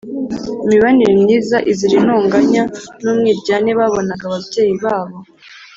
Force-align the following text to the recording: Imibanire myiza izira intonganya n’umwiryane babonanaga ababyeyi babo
Imibanire 0.65 1.13
myiza 1.23 1.57
izira 1.71 1.93
intonganya 2.01 2.63
n’umwiryane 3.03 3.71
babonanaga 3.79 4.23
ababyeyi 4.29 4.75
babo 4.83 5.17